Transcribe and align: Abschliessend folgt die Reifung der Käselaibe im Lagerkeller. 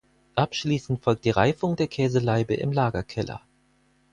Abschliessend 0.33 1.03
folgt 1.03 1.25
die 1.25 1.29
Reifung 1.29 1.75
der 1.75 1.87
Käselaibe 1.87 2.55
im 2.55 2.71
Lagerkeller. 2.71 3.41